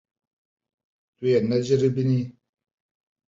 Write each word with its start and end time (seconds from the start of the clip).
Tu 1.15 1.23
yê 1.31 1.39
neceribînî. 1.49 2.21